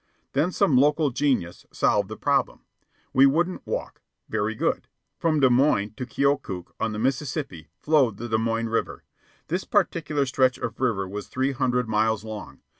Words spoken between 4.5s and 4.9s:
good. We should ride.